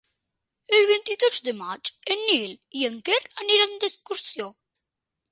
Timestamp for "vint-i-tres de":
0.91-1.51